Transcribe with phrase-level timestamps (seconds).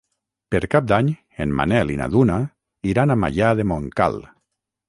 [0.53, 1.11] Per Cap d'Any
[1.45, 2.39] en Manel i na Duna
[2.95, 4.19] iran a Maià de Montcal.